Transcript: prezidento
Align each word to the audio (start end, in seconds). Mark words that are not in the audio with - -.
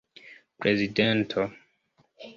prezidento 0.59 1.41